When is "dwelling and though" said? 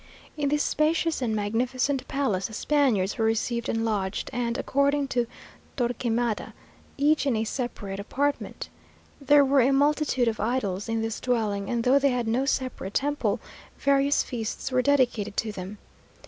11.19-11.99